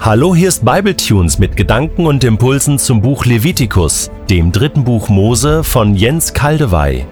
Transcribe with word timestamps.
Hallo, 0.00 0.32
hier 0.32 0.48
ist 0.48 0.64
Bibletunes 0.64 1.40
mit 1.40 1.56
Gedanken 1.56 2.06
und 2.06 2.22
Impulsen 2.22 2.78
zum 2.78 3.02
Buch 3.02 3.24
Levitikus, 3.26 4.12
dem 4.30 4.52
dritten 4.52 4.84
Buch 4.84 5.08
Mose 5.08 5.64
von 5.64 5.96
Jens 5.96 6.32
Kaldewey. 6.32 7.04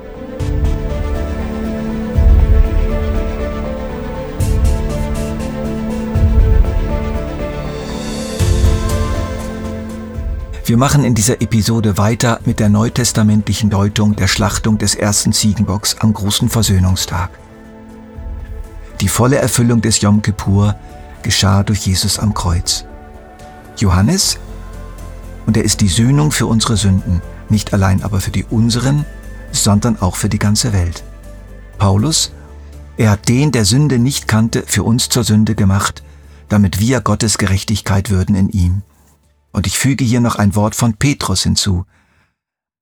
Wir 10.64 10.76
machen 10.76 11.04
in 11.04 11.16
dieser 11.16 11.42
Episode 11.42 11.98
weiter 11.98 12.38
mit 12.44 12.60
der 12.60 12.68
neutestamentlichen 12.68 13.68
Deutung 13.68 14.14
der 14.14 14.28
Schlachtung 14.28 14.78
des 14.78 14.94
ersten 14.94 15.32
Ziegenbocks 15.32 15.96
am 15.98 16.14
großen 16.14 16.48
Versöhnungstag. 16.48 17.30
Die 19.00 19.08
volle 19.08 19.36
Erfüllung 19.36 19.82
des 19.82 20.00
Yom 20.00 20.22
Kippur 20.22 20.76
geschah 21.26 21.64
durch 21.64 21.84
Jesus 21.84 22.20
am 22.20 22.34
Kreuz. 22.34 22.84
Johannes, 23.78 24.38
und 25.44 25.56
er 25.56 25.64
ist 25.64 25.80
die 25.80 25.88
Sühnung 25.88 26.30
für 26.30 26.46
unsere 26.46 26.76
Sünden, 26.76 27.20
nicht 27.48 27.74
allein 27.74 28.04
aber 28.04 28.20
für 28.20 28.30
die 28.30 28.44
unseren, 28.44 29.04
sondern 29.50 30.00
auch 30.00 30.14
für 30.14 30.28
die 30.28 30.38
ganze 30.38 30.72
Welt. 30.72 31.02
Paulus, 31.78 32.30
er 32.96 33.10
hat 33.10 33.28
den, 33.28 33.50
der 33.50 33.64
Sünde 33.64 33.98
nicht 33.98 34.28
kannte, 34.28 34.62
für 34.68 34.84
uns 34.84 35.08
zur 35.08 35.24
Sünde 35.24 35.56
gemacht, 35.56 36.04
damit 36.48 36.78
wir 36.78 37.00
Gottes 37.00 37.38
Gerechtigkeit 37.38 38.08
würden 38.08 38.36
in 38.36 38.48
ihm. 38.48 38.82
Und 39.50 39.66
ich 39.66 39.78
füge 39.78 40.04
hier 40.04 40.20
noch 40.20 40.36
ein 40.36 40.54
Wort 40.54 40.76
von 40.76 40.94
Petrus 40.94 41.42
hinzu. 41.42 41.86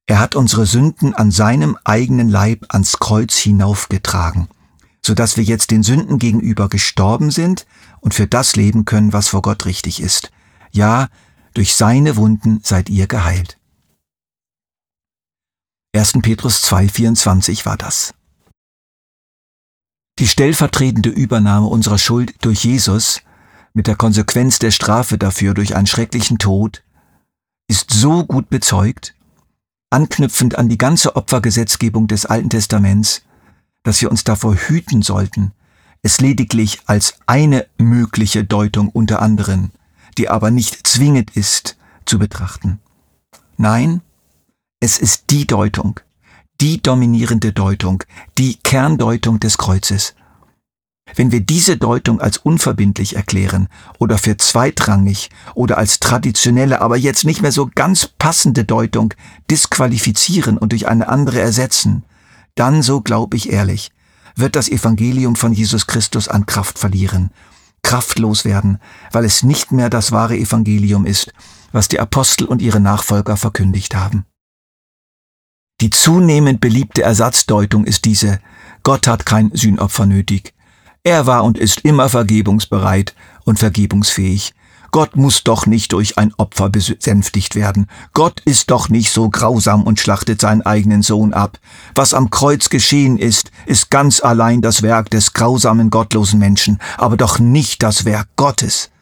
Er 0.04 0.18
hat 0.18 0.36
unsere 0.36 0.66
Sünden 0.66 1.14
an 1.14 1.30
seinem 1.30 1.78
eigenen 1.82 2.28
Leib 2.28 2.66
ans 2.68 2.98
Kreuz 2.98 3.38
hinaufgetragen 3.38 4.48
so 5.04 5.14
dass 5.14 5.36
wir 5.36 5.44
jetzt 5.44 5.70
den 5.70 5.82
Sünden 5.82 6.18
gegenüber 6.18 6.68
gestorben 6.68 7.30
sind 7.30 7.66
und 8.00 8.14
für 8.14 8.26
das 8.26 8.56
leben 8.56 8.84
können, 8.84 9.12
was 9.12 9.28
vor 9.28 9.42
Gott 9.42 9.66
richtig 9.66 10.00
ist. 10.00 10.30
Ja, 10.72 11.08
durch 11.52 11.74
seine 11.74 12.16
Wunden 12.16 12.60
seid 12.62 12.88
ihr 12.88 13.06
geheilt. 13.06 13.58
1. 15.94 16.14
Petrus 16.22 16.64
2,24 16.64 17.66
war 17.66 17.76
das. 17.76 18.14
Die 20.18 20.26
stellvertretende 20.26 21.10
Übernahme 21.10 21.66
unserer 21.66 21.98
Schuld 21.98 22.34
durch 22.40 22.64
Jesus 22.64 23.20
mit 23.74 23.86
der 23.86 23.96
Konsequenz 23.96 24.58
der 24.58 24.70
Strafe 24.70 25.18
dafür 25.18 25.54
durch 25.54 25.76
einen 25.76 25.86
schrecklichen 25.86 26.38
Tod 26.38 26.82
ist 27.68 27.90
so 27.90 28.24
gut 28.24 28.48
bezeugt, 28.48 29.14
anknüpfend 29.90 30.56
an 30.56 30.68
die 30.68 30.78
ganze 30.78 31.16
Opfergesetzgebung 31.16 32.06
des 32.06 32.26
Alten 32.26 32.50
Testaments, 32.50 33.22
dass 33.84 34.00
wir 34.02 34.10
uns 34.10 34.24
davor 34.24 34.56
hüten 34.56 35.02
sollten, 35.02 35.52
es 36.02 36.20
lediglich 36.20 36.80
als 36.86 37.14
eine 37.26 37.66
mögliche 37.78 38.44
Deutung 38.44 38.88
unter 38.88 39.22
anderen, 39.22 39.70
die 40.18 40.28
aber 40.28 40.50
nicht 40.50 40.86
zwingend 40.86 41.30
ist, 41.36 41.78
zu 42.04 42.18
betrachten. 42.18 42.80
Nein, 43.56 44.02
es 44.80 44.98
ist 44.98 45.30
die 45.30 45.46
Deutung, 45.46 46.00
die 46.60 46.82
dominierende 46.82 47.52
Deutung, 47.52 48.02
die 48.36 48.56
Kerndeutung 48.56 49.40
des 49.40 49.56
Kreuzes. 49.56 50.14
Wenn 51.14 51.32
wir 51.32 51.40
diese 51.40 51.76
Deutung 51.76 52.20
als 52.20 52.38
unverbindlich 52.38 53.16
erklären 53.16 53.68
oder 53.98 54.18
für 54.18 54.36
zweitrangig 54.36 55.30
oder 55.54 55.78
als 55.78 56.00
traditionelle, 56.00 56.80
aber 56.80 56.96
jetzt 56.96 57.24
nicht 57.24 57.42
mehr 57.42 57.52
so 57.52 57.70
ganz 57.74 58.06
passende 58.06 58.64
Deutung 58.64 59.14
disqualifizieren 59.50 60.58
und 60.58 60.72
durch 60.72 60.88
eine 60.88 61.08
andere 61.08 61.40
ersetzen, 61.40 62.04
dann, 62.54 62.82
so 62.82 63.00
glaube 63.00 63.36
ich 63.36 63.50
ehrlich, 63.52 63.90
wird 64.36 64.56
das 64.56 64.68
Evangelium 64.68 65.36
von 65.36 65.52
Jesus 65.52 65.86
Christus 65.86 66.28
an 66.28 66.46
Kraft 66.46 66.78
verlieren, 66.78 67.30
kraftlos 67.82 68.44
werden, 68.44 68.80
weil 69.12 69.24
es 69.24 69.42
nicht 69.42 69.72
mehr 69.72 69.90
das 69.90 70.12
wahre 70.12 70.36
Evangelium 70.36 71.06
ist, 71.06 71.32
was 71.72 71.88
die 71.88 72.00
Apostel 72.00 72.46
und 72.46 72.62
ihre 72.62 72.80
Nachfolger 72.80 73.36
verkündigt 73.36 73.94
haben. 73.94 74.24
Die 75.80 75.90
zunehmend 75.90 76.60
beliebte 76.60 77.02
Ersatzdeutung 77.02 77.84
ist 77.84 78.04
diese, 78.04 78.38
Gott 78.84 79.06
hat 79.06 79.26
kein 79.26 79.50
Sühnopfer 79.52 80.06
nötig. 80.06 80.54
Er 81.02 81.26
war 81.26 81.44
und 81.44 81.58
ist 81.58 81.80
immer 81.80 82.08
vergebungsbereit 82.08 83.14
und 83.44 83.58
vergebungsfähig. 83.58 84.54
Gott 84.94 85.16
muss 85.16 85.42
doch 85.42 85.66
nicht 85.66 85.92
durch 85.92 86.18
ein 86.18 86.32
Opfer 86.36 86.70
besänftigt 86.70 87.56
werden. 87.56 87.88
Gott 88.12 88.40
ist 88.44 88.70
doch 88.70 88.88
nicht 88.88 89.10
so 89.10 89.28
grausam 89.28 89.82
und 89.82 89.98
schlachtet 89.98 90.40
seinen 90.40 90.62
eigenen 90.62 91.02
Sohn 91.02 91.34
ab. 91.34 91.58
Was 91.96 92.14
am 92.14 92.30
Kreuz 92.30 92.68
geschehen 92.68 93.18
ist, 93.18 93.50
ist 93.66 93.90
ganz 93.90 94.22
allein 94.22 94.62
das 94.62 94.82
Werk 94.82 95.10
des 95.10 95.32
grausamen, 95.32 95.90
gottlosen 95.90 96.38
Menschen, 96.38 96.78
aber 96.96 97.16
doch 97.16 97.40
nicht 97.40 97.82
das 97.82 98.04
Werk 98.04 98.28
Gottes. 98.36 98.92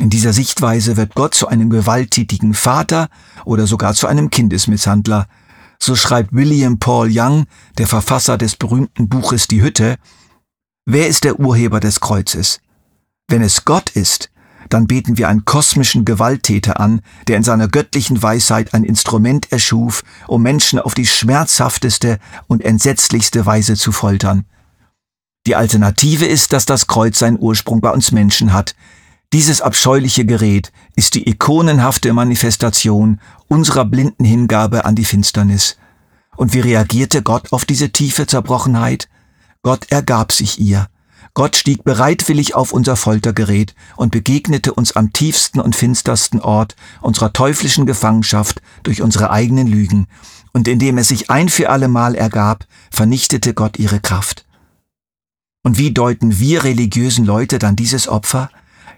In 0.00 0.10
dieser 0.10 0.32
Sichtweise 0.32 0.96
wird 0.96 1.14
Gott 1.14 1.36
zu 1.36 1.46
einem 1.46 1.70
gewalttätigen 1.70 2.52
Vater 2.52 3.08
oder 3.44 3.68
sogar 3.68 3.94
zu 3.94 4.08
einem 4.08 4.30
Kindesmisshandler. 4.30 5.28
So 5.78 5.94
schreibt 5.94 6.32
William 6.32 6.80
Paul 6.80 7.08
Young, 7.12 7.46
der 7.78 7.86
Verfasser 7.86 8.36
des 8.36 8.56
berühmten 8.56 9.08
Buches 9.08 9.46
Die 9.46 9.62
Hütte, 9.62 9.94
Wer 10.86 11.06
ist 11.06 11.22
der 11.22 11.38
Urheber 11.38 11.78
des 11.78 12.00
Kreuzes? 12.00 12.60
Wenn 13.28 13.42
es 13.42 13.64
Gott 13.64 13.90
ist, 13.90 14.28
dann 14.68 14.86
beten 14.86 15.18
wir 15.18 15.28
einen 15.28 15.44
kosmischen 15.44 16.04
Gewalttäter 16.04 16.80
an, 16.80 17.00
der 17.28 17.36
in 17.36 17.42
seiner 17.42 17.68
göttlichen 17.68 18.22
Weisheit 18.22 18.74
ein 18.74 18.84
Instrument 18.84 19.50
erschuf, 19.52 20.02
um 20.26 20.42
Menschen 20.42 20.78
auf 20.78 20.94
die 20.94 21.06
schmerzhafteste 21.06 22.18
und 22.46 22.64
entsetzlichste 22.64 23.46
Weise 23.46 23.76
zu 23.76 23.92
foltern. 23.92 24.44
Die 25.46 25.54
Alternative 25.54 26.26
ist, 26.26 26.52
dass 26.52 26.66
das 26.66 26.86
Kreuz 26.86 27.18
seinen 27.18 27.38
Ursprung 27.38 27.80
bei 27.80 27.90
uns 27.90 28.10
Menschen 28.10 28.52
hat. 28.52 28.74
Dieses 29.32 29.60
abscheuliche 29.60 30.24
Gerät 30.24 30.72
ist 30.96 31.14
die 31.14 31.28
ikonenhafte 31.28 32.12
Manifestation 32.12 33.20
unserer 33.48 33.84
blinden 33.84 34.24
Hingabe 34.24 34.84
an 34.84 34.96
die 34.96 35.04
Finsternis. 35.04 35.76
Und 36.36 36.52
wie 36.52 36.60
reagierte 36.60 37.22
Gott 37.22 37.52
auf 37.52 37.64
diese 37.64 37.90
tiefe 37.90 38.26
Zerbrochenheit? 38.26 39.08
Gott 39.62 39.86
ergab 39.90 40.32
sich 40.32 40.60
ihr. 40.60 40.88
Gott 41.36 41.54
stieg 41.54 41.84
bereitwillig 41.84 42.54
auf 42.54 42.72
unser 42.72 42.96
Foltergerät 42.96 43.74
und 43.96 44.10
begegnete 44.10 44.72
uns 44.72 44.96
am 44.96 45.12
tiefsten 45.12 45.60
und 45.60 45.76
finstersten 45.76 46.40
Ort 46.40 46.76
unserer 47.02 47.34
teuflischen 47.34 47.84
Gefangenschaft 47.84 48.62
durch 48.84 49.02
unsere 49.02 49.28
eigenen 49.28 49.66
Lügen, 49.66 50.06
und 50.54 50.66
indem 50.66 50.96
er 50.96 51.04
sich 51.04 51.28
ein 51.28 51.50
für 51.50 51.68
allemal 51.68 52.14
ergab, 52.14 52.64
vernichtete 52.90 53.52
Gott 53.52 53.78
ihre 53.78 54.00
Kraft. 54.00 54.46
Und 55.62 55.76
wie 55.76 55.92
deuten 55.92 56.38
wir 56.38 56.64
religiösen 56.64 57.26
Leute 57.26 57.58
dann 57.58 57.76
dieses 57.76 58.08
Opfer? 58.08 58.48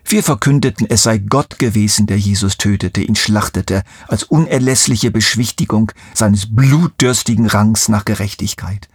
Wir 0.04 0.22
verkündeten, 0.22 0.86
es 0.88 1.02
sei 1.02 1.18
Gott 1.18 1.58
gewesen, 1.58 2.06
der 2.06 2.20
Jesus 2.20 2.56
tötete, 2.56 3.00
ihn 3.00 3.16
schlachtete, 3.16 3.82
als 4.06 4.22
unerlässliche 4.22 5.10
Beschwichtigung 5.10 5.90
seines 6.14 6.54
blutdürstigen 6.54 7.48
Rangs 7.48 7.88
nach 7.88 8.04
Gerechtigkeit. 8.04 8.88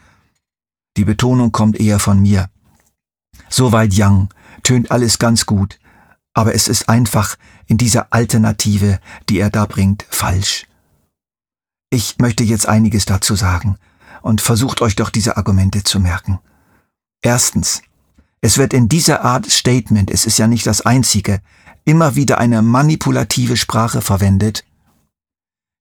Die 0.96 1.04
Betonung 1.04 1.52
kommt 1.52 1.78
eher 1.78 2.00
von 2.00 2.22
mir. 2.22 2.48
Soweit 3.50 3.92
Young, 3.94 4.30
tönt 4.64 4.92
alles 4.92 5.20
ganz 5.20 5.46
gut, 5.46 5.80
aber 6.34 6.56
es 6.56 6.68
ist 6.68 6.90
einfach 6.90 7.36
in 7.68 7.78
dieser 7.78 8.08
Alternative, 8.12 9.00
die 9.30 9.40
er 9.40 9.50
da 9.50 9.66
bringt, 9.66 10.06
falsch. 10.10 10.68
Ich 11.90 12.18
möchte 12.18 12.44
jetzt 12.44 12.68
einiges 12.68 13.06
dazu 13.06 13.36
sagen 13.36 13.78
und 14.22 14.42
versucht 14.42 14.82
euch 14.82 14.96
doch 14.96 15.10
diese 15.10 15.38
Argumente 15.38 15.84
zu 15.84 16.00
merken. 16.00 16.40
Erstens, 17.22 17.82
es 18.42 18.58
wird 18.58 18.74
in 18.74 18.90
dieser 18.90 19.24
Art 19.24 19.50
Statement, 19.50 20.10
es 20.12 20.26
ist 20.26 20.38
ja 20.38 20.48
nicht 20.48 20.66
das 20.66 20.82
einzige, 20.82 21.40
immer 21.86 22.16
wieder 22.16 22.40
eine 22.40 22.62
manipulative 22.62 23.58
Sprache 23.58 24.02
verwendet, 24.02 24.66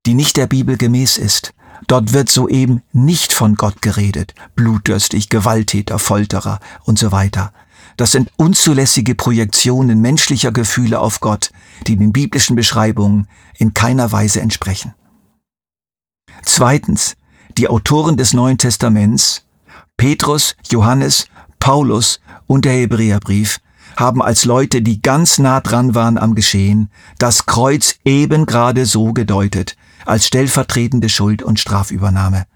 die 0.06 0.14
nicht 0.14 0.36
der 0.36 0.46
Bibel 0.46 0.76
gemäß 0.76 1.16
ist. 1.16 1.54
Dort 1.86 2.12
wird 2.12 2.30
soeben 2.30 2.82
nicht 2.92 3.32
von 3.32 3.54
Gott 3.54 3.82
geredet, 3.82 4.34
blutdürstig, 4.54 5.28
Gewalttäter, 5.28 5.98
Folterer 5.98 6.60
und 6.84 6.98
so 6.98 7.12
weiter. 7.12 7.52
Das 7.96 8.12
sind 8.12 8.30
unzulässige 8.36 9.14
Projektionen 9.14 10.00
menschlicher 10.00 10.52
Gefühle 10.52 11.00
auf 11.00 11.20
Gott, 11.20 11.50
die 11.86 11.96
den 11.96 12.12
biblischen 12.12 12.56
Beschreibungen 12.56 13.28
in 13.58 13.74
keiner 13.74 14.12
Weise 14.12 14.40
entsprechen. 14.40 14.94
Zweitens, 16.42 17.16
die 17.58 17.68
Autoren 17.68 18.16
des 18.16 18.32
Neuen 18.32 18.58
Testaments, 18.58 19.44
Petrus, 19.96 20.56
Johannes, 20.70 21.26
Paulus 21.58 22.20
und 22.46 22.64
der 22.64 22.72
Hebräerbrief, 22.72 23.60
haben 23.96 24.22
als 24.22 24.44
Leute, 24.46 24.80
die 24.80 25.02
ganz 25.02 25.38
nah 25.38 25.60
dran 25.60 25.94
waren 25.94 26.16
am 26.16 26.34
Geschehen, 26.34 26.90
das 27.18 27.46
Kreuz 27.46 27.96
eben 28.04 28.46
gerade 28.46 28.86
so 28.86 29.12
gedeutet, 29.12 29.76
als 30.06 30.26
stellvertretende 30.26 31.08
Schuld- 31.08 31.42
und 31.42 31.60
Strafübernahme. 31.60 32.46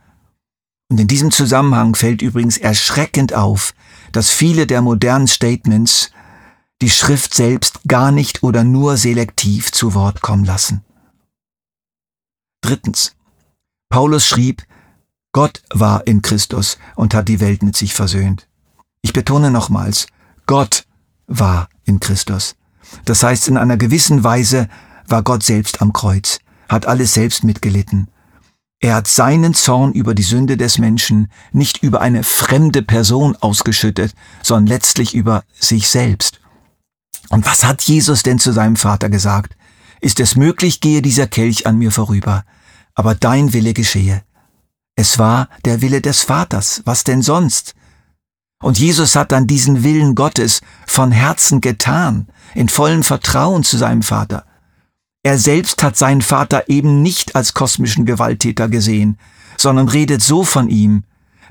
Und 0.88 1.00
in 1.00 1.08
diesem 1.08 1.30
Zusammenhang 1.30 1.94
fällt 1.94 2.22
übrigens 2.22 2.58
erschreckend 2.58 3.34
auf, 3.34 3.74
dass 4.12 4.30
viele 4.30 4.66
der 4.66 4.82
modernen 4.82 5.26
Statements 5.26 6.10
die 6.80 6.90
Schrift 6.90 7.34
selbst 7.34 7.80
gar 7.88 8.12
nicht 8.12 8.42
oder 8.42 8.62
nur 8.62 8.96
selektiv 8.96 9.72
zu 9.72 9.94
Wort 9.94 10.20
kommen 10.20 10.44
lassen. 10.44 10.84
Drittens. 12.60 13.14
Paulus 13.88 14.26
schrieb, 14.26 14.62
Gott 15.32 15.62
war 15.70 16.06
in 16.06 16.22
Christus 16.22 16.78
und 16.94 17.14
hat 17.14 17.28
die 17.28 17.40
Welt 17.40 17.62
mit 17.62 17.76
sich 17.76 17.94
versöhnt. 17.94 18.48
Ich 19.02 19.12
betone 19.12 19.50
nochmals, 19.50 20.06
Gott 20.46 20.86
war 21.26 21.68
in 21.84 22.00
Christus. 22.00 22.56
Das 23.04 23.22
heißt, 23.22 23.48
in 23.48 23.56
einer 23.56 23.76
gewissen 23.76 24.24
Weise 24.24 24.68
war 25.06 25.22
Gott 25.22 25.42
selbst 25.42 25.82
am 25.82 25.92
Kreuz, 25.92 26.38
hat 26.68 26.86
alles 26.86 27.14
selbst 27.14 27.44
mitgelitten. 27.44 28.08
Er 28.80 28.94
hat 28.96 29.08
seinen 29.08 29.54
Zorn 29.54 29.92
über 29.92 30.14
die 30.14 30.22
Sünde 30.22 30.56
des 30.56 30.78
Menschen 30.78 31.28
nicht 31.52 31.82
über 31.82 32.00
eine 32.00 32.22
fremde 32.22 32.82
Person 32.82 33.34
ausgeschüttet, 33.36 34.14
sondern 34.42 34.66
letztlich 34.66 35.14
über 35.14 35.44
sich 35.58 35.88
selbst. 35.88 36.40
Und 37.30 37.46
was 37.46 37.64
hat 37.64 37.82
Jesus 37.82 38.22
denn 38.22 38.38
zu 38.38 38.52
seinem 38.52 38.76
Vater 38.76 39.08
gesagt? 39.08 39.56
Ist 40.00 40.20
es 40.20 40.36
möglich, 40.36 40.80
gehe 40.80 41.02
dieser 41.02 41.26
Kelch 41.26 41.66
an 41.66 41.78
mir 41.78 41.90
vorüber, 41.90 42.44
aber 42.94 43.14
dein 43.14 43.52
Wille 43.52 43.72
geschehe. 43.72 44.22
Es 44.94 45.18
war 45.18 45.48
der 45.64 45.80
Wille 45.80 46.00
des 46.00 46.22
Vaters, 46.22 46.82
was 46.84 47.04
denn 47.04 47.22
sonst? 47.22 47.74
Und 48.62 48.78
Jesus 48.78 49.16
hat 49.16 49.32
dann 49.32 49.46
diesen 49.46 49.84
Willen 49.84 50.14
Gottes 50.14 50.60
von 50.86 51.12
Herzen 51.12 51.60
getan, 51.60 52.28
in 52.54 52.68
vollem 52.68 53.02
Vertrauen 53.02 53.64
zu 53.64 53.76
seinem 53.76 54.02
Vater. 54.02 54.46
Er 55.26 55.38
selbst 55.38 55.82
hat 55.82 55.96
seinen 55.96 56.22
Vater 56.22 56.68
eben 56.68 57.02
nicht 57.02 57.34
als 57.34 57.52
kosmischen 57.52 58.06
Gewalttäter 58.06 58.68
gesehen, 58.68 59.18
sondern 59.56 59.88
redet 59.88 60.22
so 60.22 60.44
von 60.44 60.68
ihm, 60.68 61.02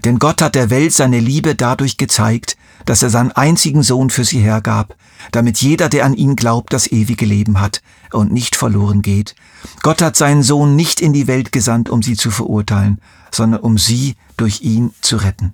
denn 0.06 0.18
Gott 0.18 0.42
hat 0.42 0.56
der 0.56 0.70
Welt 0.70 0.94
seine 0.94 1.20
Liebe 1.20 1.56
dadurch 1.56 1.98
gezeigt, 1.98 2.56
dass 2.86 3.04
er 3.04 3.10
seinen 3.10 3.34
einzigen 3.34 3.84
Sohn 3.84 4.10
für 4.10 4.24
sie 4.24 4.40
hergab, 4.40 4.96
damit 5.34 5.62
jeder, 5.62 5.90
der 5.90 6.06
an 6.06 6.14
ihn 6.14 6.38
glaubt, 6.38 6.72
das 6.72 6.90
ewige 6.90 7.26
Leben 7.26 7.60
hat 7.60 7.82
und 8.14 8.32
nicht 8.32 8.56
verloren 8.56 9.02
geht. 9.02 9.36
Gott 9.84 10.02
hat 10.02 10.16
seinen 10.16 10.42
Sohn 10.42 10.78
nicht 10.78 11.02
in 11.02 11.12
die 11.12 11.28
Welt 11.28 11.52
gesandt, 11.52 11.90
um 11.90 12.02
sie 12.02 12.16
zu 12.16 12.32
verurteilen, 12.32 13.02
sondern 13.30 13.60
um 13.60 13.78
sie 13.78 14.16
durch 14.38 14.62
ihn 14.62 14.94
zu 15.02 15.18
retten. 15.18 15.54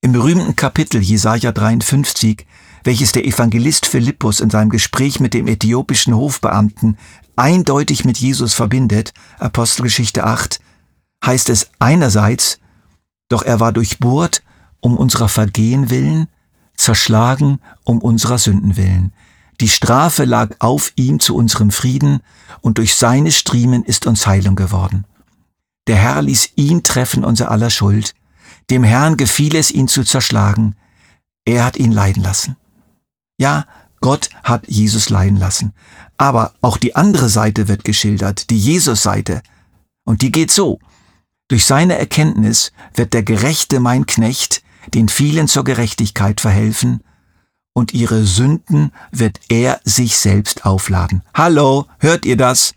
Im 0.00 0.12
berühmten 0.12 0.56
Kapitel 0.56 1.00
Jesaja 1.00 1.52
53 1.52 2.46
welches 2.84 3.12
der 3.12 3.26
Evangelist 3.26 3.86
Philippus 3.86 4.40
in 4.40 4.50
seinem 4.50 4.70
Gespräch 4.70 5.20
mit 5.20 5.34
dem 5.34 5.46
äthiopischen 5.46 6.14
Hofbeamten 6.14 6.96
eindeutig 7.36 8.04
mit 8.04 8.18
Jesus 8.18 8.54
verbindet, 8.54 9.12
Apostelgeschichte 9.38 10.24
8, 10.24 10.60
heißt 11.24 11.50
es 11.50 11.70
einerseits, 11.78 12.60
doch 13.28 13.42
er 13.42 13.60
war 13.60 13.72
durchbohrt 13.72 14.42
um 14.80 14.96
unserer 14.96 15.28
Vergehen 15.28 15.90
willen, 15.90 16.28
zerschlagen 16.76 17.60
um 17.84 17.98
unserer 17.98 18.38
Sünden 18.38 18.76
willen. 18.76 19.12
Die 19.60 19.68
Strafe 19.68 20.24
lag 20.24 20.54
auf 20.60 20.92
ihm 20.94 21.18
zu 21.18 21.34
unserem 21.34 21.70
Frieden, 21.70 22.20
und 22.60 22.78
durch 22.78 22.94
seine 22.94 23.32
Striemen 23.32 23.82
ist 23.82 24.06
uns 24.06 24.26
Heilung 24.26 24.54
geworden. 24.54 25.04
Der 25.88 25.96
Herr 25.96 26.22
ließ 26.22 26.52
ihn 26.54 26.84
treffen 26.84 27.24
unser 27.24 27.50
aller 27.50 27.70
Schuld. 27.70 28.14
Dem 28.70 28.84
Herrn 28.84 29.16
gefiel 29.16 29.56
es, 29.56 29.70
ihn 29.70 29.88
zu 29.88 30.04
zerschlagen. 30.04 30.76
Er 31.44 31.64
hat 31.64 31.76
ihn 31.76 31.92
leiden 31.92 32.22
lassen. 32.22 32.56
Ja, 33.38 33.66
Gott 34.00 34.30
hat 34.42 34.68
Jesus 34.68 35.08
leiden 35.08 35.38
lassen. 35.38 35.72
Aber 36.16 36.54
auch 36.60 36.76
die 36.76 36.96
andere 36.96 37.28
Seite 37.28 37.68
wird 37.68 37.84
geschildert, 37.84 38.50
die 38.50 38.58
Jesus-Seite. 38.58 39.42
Und 40.04 40.22
die 40.22 40.32
geht 40.32 40.50
so. 40.50 40.78
Durch 41.48 41.64
seine 41.64 41.98
Erkenntnis 41.98 42.72
wird 42.94 43.14
der 43.14 43.22
Gerechte 43.22 43.80
mein 43.80 44.06
Knecht 44.06 44.62
den 44.94 45.08
vielen 45.08 45.48
zur 45.48 45.64
Gerechtigkeit 45.64 46.40
verhelfen, 46.40 47.02
und 47.74 47.94
ihre 47.94 48.24
Sünden 48.24 48.90
wird 49.12 49.38
er 49.48 49.80
sich 49.84 50.16
selbst 50.18 50.66
aufladen. 50.66 51.22
Hallo, 51.32 51.86
hört 52.00 52.24
ihr 52.24 52.36
das? 52.36 52.74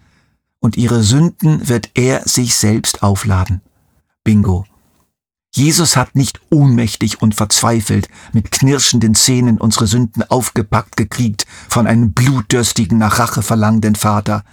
Und 0.60 0.78
ihre 0.78 1.02
Sünden 1.02 1.68
wird 1.68 1.90
er 1.96 2.28
sich 2.28 2.56
selbst 2.56 3.02
aufladen. 3.02 3.62
Bingo. 4.24 4.66
Jesus 5.54 5.98
hat 5.98 6.16
nicht 6.16 6.40
ohnmächtig 6.50 7.22
und 7.22 7.36
verzweifelt 7.36 8.08
mit 8.32 8.52
knirschenden 8.52 9.16
Zähnen 9.16 9.58
unsere 9.58 9.86
Sünden 9.86 10.24
aufgepackt 10.24 10.96
gekriegt 10.96 11.46
von 11.68 11.88
einem 11.88 12.14
blutdürstigen, 12.14 12.98
nach 12.98 13.20
Rache 13.20 13.42
verlangenden 13.42 13.96
Vater, 13.96 14.44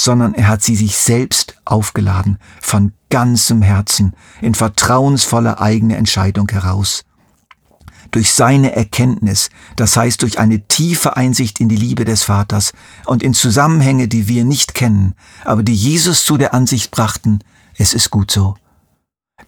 sondern 0.00 0.34
er 0.34 0.48
hat 0.48 0.62
sie 0.62 0.76
sich 0.76 0.96
selbst 0.96 1.56
aufgeladen, 1.66 2.38
von 2.60 2.92
ganzem 3.10 3.60
Herzen, 3.60 4.14
in 4.40 4.54
vertrauensvoller 4.54 5.60
eigener 5.60 5.98
Entscheidung 5.98 6.48
heraus. 6.48 7.04
Durch 8.10 8.32
seine 8.32 8.74
Erkenntnis, 8.74 9.50
das 9.76 9.96
heißt 9.96 10.22
durch 10.22 10.38
eine 10.38 10.66
tiefe 10.68 11.16
Einsicht 11.16 11.60
in 11.60 11.68
die 11.68 11.76
Liebe 11.76 12.04
des 12.04 12.22
Vaters 12.22 12.72
und 13.06 13.22
in 13.22 13.34
Zusammenhänge, 13.34 14.08
die 14.08 14.26
wir 14.28 14.44
nicht 14.44 14.74
kennen, 14.74 15.14
aber 15.44 15.62
die 15.62 15.74
Jesus 15.74 16.24
zu 16.24 16.38
der 16.38 16.54
Ansicht 16.54 16.90
brachten, 16.90 17.40
es 17.76 17.92
ist 17.92 18.10
gut 18.10 18.30
so. 18.30 18.56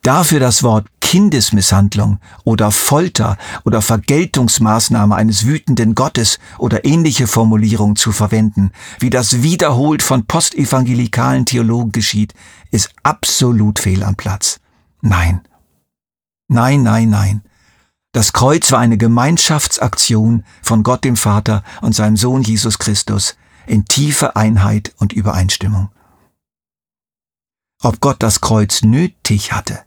Dafür 0.02 0.40
das 0.40 0.62
Wort 0.62 0.88
Kindesmisshandlung 1.00 2.18
oder 2.42 2.72
Folter 2.72 3.36
oder 3.64 3.80
Vergeltungsmaßnahme 3.80 5.14
eines 5.14 5.46
wütenden 5.46 5.94
Gottes 5.94 6.40
oder 6.58 6.84
ähnliche 6.84 7.28
Formulierungen 7.28 7.94
zu 7.94 8.10
verwenden, 8.10 8.72
wie 8.98 9.10
das 9.10 9.42
wiederholt 9.42 10.02
von 10.02 10.26
postevangelikalen 10.26 11.46
Theologen 11.46 11.92
geschieht, 11.92 12.34
ist 12.72 12.90
absolut 13.04 13.78
fehl 13.78 14.02
am 14.02 14.16
Platz. 14.16 14.58
Nein. 15.00 15.42
Nein, 16.48 16.82
nein, 16.82 17.10
nein. 17.10 17.42
Das 18.10 18.32
Kreuz 18.32 18.72
war 18.72 18.80
eine 18.80 18.98
Gemeinschaftsaktion 18.98 20.44
von 20.62 20.82
Gott 20.82 21.04
dem 21.04 21.16
Vater 21.16 21.62
und 21.82 21.94
seinem 21.94 22.16
Sohn 22.16 22.42
Jesus 22.42 22.78
Christus 22.78 23.36
in 23.66 23.84
tiefer 23.84 24.36
Einheit 24.36 24.94
und 24.98 25.12
Übereinstimmung 25.12 25.90
ob 27.82 28.00
Gott 28.00 28.16
das 28.20 28.40
Kreuz 28.40 28.82
nötig 28.82 29.52
hatte. 29.52 29.80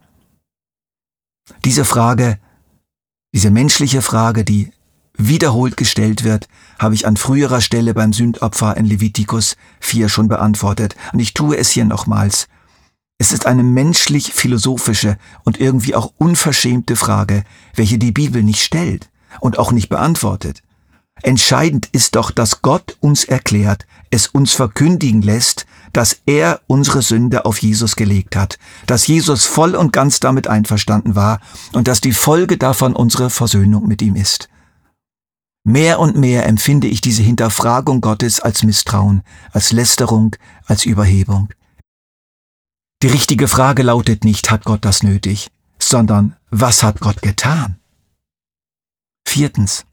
Diese 1.64 1.84
Frage, 1.84 2.38
diese 3.34 3.50
menschliche 3.50 4.02
Frage, 4.02 4.44
die 4.44 4.72
wiederholt 5.14 5.76
gestellt 5.76 6.24
wird, 6.24 6.48
habe 6.78 6.94
ich 6.94 7.06
an 7.06 7.16
früherer 7.16 7.60
Stelle 7.60 7.94
beim 7.94 8.12
Sündopfer 8.12 8.76
in 8.76 8.86
Levitikus 8.86 9.56
4 9.80 10.08
schon 10.08 10.28
beantwortet 10.28 10.96
und 11.12 11.20
ich 11.20 11.34
tue 11.34 11.56
es 11.56 11.70
hier 11.70 11.84
nochmals. 11.84 12.48
Es 13.18 13.32
ist 13.32 13.44
eine 13.44 13.62
menschlich-philosophische 13.62 15.18
und 15.44 15.60
irgendwie 15.60 15.94
auch 15.94 16.12
unverschämte 16.16 16.96
Frage, 16.96 17.44
welche 17.74 17.98
die 17.98 18.12
Bibel 18.12 18.42
nicht 18.42 18.62
stellt 18.62 19.10
und 19.40 19.58
auch 19.58 19.72
nicht 19.72 19.90
beantwortet. 19.90 20.62
Entscheidend 21.22 21.88
ist 21.92 22.16
doch, 22.16 22.30
dass 22.30 22.62
Gott 22.62 22.96
uns 23.00 23.24
erklärt, 23.24 23.86
es 24.10 24.26
uns 24.26 24.54
verkündigen 24.54 25.20
lässt, 25.20 25.66
dass 25.92 26.20
er 26.26 26.60
unsere 26.66 27.02
Sünde 27.02 27.44
auf 27.44 27.60
Jesus 27.60 27.96
gelegt 27.96 28.36
hat, 28.36 28.58
dass 28.86 29.06
Jesus 29.06 29.46
voll 29.46 29.74
und 29.74 29.92
ganz 29.92 30.20
damit 30.20 30.46
einverstanden 30.48 31.14
war 31.14 31.40
und 31.72 31.88
dass 31.88 32.00
die 32.00 32.12
Folge 32.12 32.56
davon 32.56 32.94
unsere 32.94 33.30
Versöhnung 33.30 33.86
mit 33.86 34.02
ihm 34.02 34.16
ist. 34.16 34.48
Mehr 35.64 36.00
und 36.00 36.16
mehr 36.16 36.46
empfinde 36.46 36.86
ich 36.86 37.00
diese 37.00 37.22
Hinterfragung 37.22 38.00
Gottes 38.00 38.40
als 38.40 38.62
Misstrauen, 38.62 39.22
als 39.52 39.72
Lästerung, 39.72 40.34
als 40.64 40.86
Überhebung. 40.86 41.50
Die 43.02 43.08
richtige 43.08 43.48
Frage 43.48 43.82
lautet 43.82 44.24
nicht, 44.24 44.50
hat 44.50 44.64
Gott 44.64 44.84
das 44.84 45.02
nötig, 45.02 45.50
sondern 45.78 46.36
was 46.50 46.82
hat 46.82 47.00
Gott 47.00 47.22
getan? 47.22 47.78
Viertens. 49.26 49.84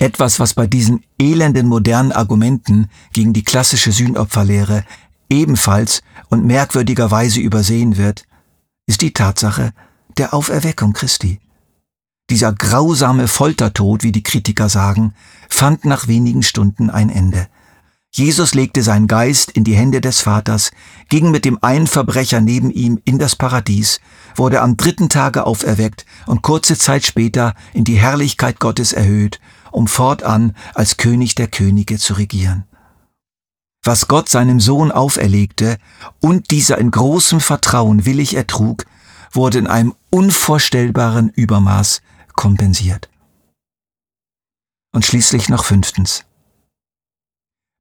Etwas, 0.00 0.40
was 0.40 0.54
bei 0.54 0.66
diesen 0.66 1.04
elenden 1.18 1.68
modernen 1.68 2.10
Argumenten 2.10 2.88
gegen 3.12 3.34
die 3.34 3.44
klassische 3.44 3.92
Sühnopferlehre 3.92 4.82
ebenfalls 5.28 6.02
und 6.30 6.46
merkwürdigerweise 6.46 7.40
übersehen 7.40 7.98
wird, 7.98 8.24
ist 8.86 9.02
die 9.02 9.12
Tatsache 9.12 9.74
der 10.16 10.32
Auferweckung 10.32 10.94
Christi. 10.94 11.38
Dieser 12.30 12.54
grausame 12.54 13.28
Foltertod, 13.28 14.02
wie 14.02 14.10
die 14.10 14.22
Kritiker 14.22 14.70
sagen, 14.70 15.12
fand 15.50 15.84
nach 15.84 16.08
wenigen 16.08 16.42
Stunden 16.42 16.88
ein 16.88 17.10
Ende. 17.10 17.48
Jesus 18.10 18.54
legte 18.54 18.82
seinen 18.82 19.06
Geist 19.06 19.50
in 19.50 19.64
die 19.64 19.76
Hände 19.76 20.00
des 20.00 20.20
Vaters, 20.22 20.70
ging 21.10 21.30
mit 21.30 21.44
dem 21.44 21.62
einen 21.62 21.86
Verbrecher 21.86 22.40
neben 22.40 22.70
ihm 22.70 23.02
in 23.04 23.18
das 23.18 23.36
Paradies, 23.36 24.00
wurde 24.34 24.62
am 24.62 24.78
dritten 24.78 25.10
Tage 25.10 25.46
auferweckt 25.46 26.06
und 26.26 26.40
kurze 26.40 26.78
Zeit 26.78 27.04
später 27.04 27.54
in 27.74 27.84
die 27.84 27.98
Herrlichkeit 27.98 28.60
Gottes 28.60 28.94
erhöht 28.94 29.40
um 29.72 29.86
fortan 29.86 30.54
als 30.74 30.96
König 30.96 31.34
der 31.34 31.48
Könige 31.48 31.98
zu 31.98 32.14
regieren. 32.14 32.64
Was 33.82 34.08
Gott 34.08 34.28
seinem 34.28 34.60
Sohn 34.60 34.92
auferlegte 34.92 35.78
und 36.20 36.50
dieser 36.50 36.78
in 36.78 36.90
großem 36.90 37.40
Vertrauen 37.40 38.04
willig 38.04 38.34
ertrug, 38.34 38.84
wurde 39.32 39.58
in 39.58 39.66
einem 39.66 39.94
unvorstellbaren 40.10 41.30
Übermaß 41.30 42.02
kompensiert. 42.34 43.08
Und 44.92 45.04
schließlich 45.04 45.48
noch 45.48 45.64
fünftens. 45.64 46.24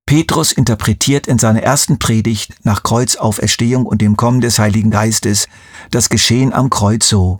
Petrus 0.05 0.51
interpretiert 0.51 1.27
in 1.27 1.37
seiner 1.37 1.61
ersten 1.61 1.99
Predigt 1.99 2.65
nach 2.65 2.81
Kreuzauferstehung 2.81 3.85
und 3.85 4.01
dem 4.01 4.17
Kommen 4.17 4.41
des 4.41 4.57
Heiligen 4.57 4.89
Geistes 4.89 5.47
das 5.91 6.09
Geschehen 6.09 6.53
am 6.53 6.69
Kreuz 6.69 7.07
so. 7.07 7.39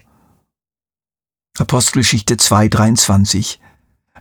Apostelgeschichte 1.58 2.36
2,23 2.36 3.58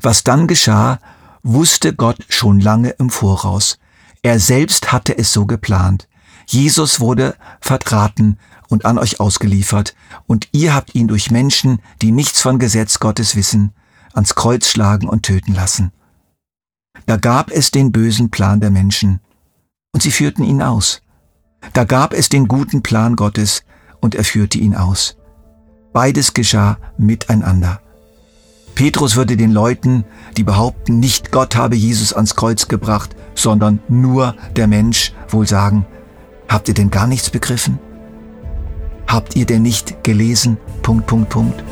was 0.00 0.24
dann 0.24 0.46
geschah, 0.46 0.98
wusste 1.42 1.94
Gott 1.94 2.18
schon 2.28 2.60
lange 2.60 2.90
im 2.90 3.10
Voraus. 3.10 3.78
Er 4.22 4.40
selbst 4.40 4.92
hatte 4.92 5.16
es 5.16 5.32
so 5.32 5.46
geplant. 5.46 6.08
Jesus 6.46 7.00
wurde 7.00 7.36
vertraten 7.60 8.38
und 8.68 8.84
an 8.84 8.98
euch 8.98 9.20
ausgeliefert, 9.20 9.94
und 10.26 10.48
ihr 10.52 10.74
habt 10.74 10.94
ihn 10.94 11.08
durch 11.08 11.30
Menschen, 11.30 11.80
die 12.02 12.12
nichts 12.12 12.40
von 12.40 12.58
Gesetz 12.58 12.98
Gottes 12.98 13.36
wissen, 13.36 13.72
ans 14.12 14.34
Kreuz 14.34 14.68
schlagen 14.68 15.08
und 15.08 15.22
töten 15.22 15.54
lassen. 15.54 15.92
Da 17.06 17.16
gab 17.16 17.50
es 17.50 17.70
den 17.70 17.92
bösen 17.92 18.30
Plan 18.30 18.60
der 18.60 18.70
Menschen 18.70 19.20
und 19.92 20.02
sie 20.02 20.10
führten 20.10 20.44
ihn 20.44 20.62
aus. 20.62 21.02
Da 21.72 21.84
gab 21.84 22.12
es 22.12 22.28
den 22.28 22.48
guten 22.48 22.82
Plan 22.82 23.16
Gottes 23.16 23.64
und 24.00 24.14
er 24.14 24.24
führte 24.24 24.58
ihn 24.58 24.74
aus. 24.74 25.16
Beides 25.92 26.34
geschah 26.34 26.78
miteinander. 26.98 27.80
Petrus 28.78 29.16
würde 29.16 29.36
den 29.36 29.50
Leuten, 29.50 30.04
die 30.36 30.44
behaupten, 30.44 31.00
nicht 31.00 31.32
Gott 31.32 31.56
habe 31.56 31.74
Jesus 31.74 32.12
ans 32.12 32.36
Kreuz 32.36 32.68
gebracht, 32.68 33.16
sondern 33.34 33.80
nur 33.88 34.36
der 34.54 34.68
Mensch, 34.68 35.12
wohl 35.30 35.48
sagen, 35.48 35.84
habt 36.48 36.68
ihr 36.68 36.74
denn 36.74 36.88
gar 36.88 37.08
nichts 37.08 37.28
begriffen? 37.28 37.80
Habt 39.08 39.34
ihr 39.34 39.46
denn 39.46 39.62
nicht 39.62 40.04
gelesen? 40.04 40.58
Punkt, 40.82 41.08
Punkt, 41.08 41.28
Punkt. 41.28 41.64